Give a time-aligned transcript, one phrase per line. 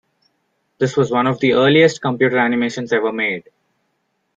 [0.79, 3.47] This was one of the earliest computer animations ever made.